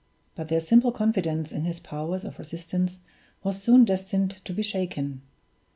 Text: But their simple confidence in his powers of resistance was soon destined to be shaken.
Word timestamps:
But 0.33 0.47
their 0.47 0.61
simple 0.61 0.91
confidence 0.91 1.51
in 1.51 1.63
his 1.65 1.79
powers 1.79 2.25
of 2.25 2.39
resistance 2.39 3.01
was 3.43 3.61
soon 3.61 3.85
destined 3.85 4.43
to 4.45 4.51
be 4.51 4.63
shaken. 4.63 5.21